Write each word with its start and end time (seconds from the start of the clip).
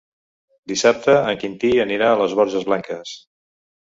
Dissabte 0.69 1.13
en 1.31 1.37
Quintí 1.43 1.69
anirà 1.83 2.07
a 2.13 2.15
les 2.21 2.33
Borges 2.39 2.65
Blanques. 2.71 3.13